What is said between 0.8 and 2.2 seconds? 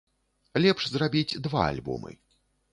зрабіць два альбомы.